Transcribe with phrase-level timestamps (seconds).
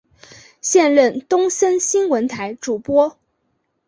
[0.61, 3.19] 现任东森新闻台主播。